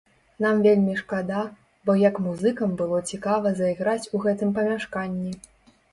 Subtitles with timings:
[0.43, 1.43] Нам вельмі шкада,
[1.89, 5.31] бо як музыкам было цікава зайграць у гэтым памяшканні.